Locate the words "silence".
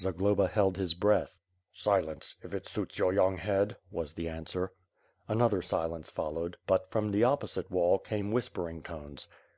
1.70-2.34, 5.60-6.08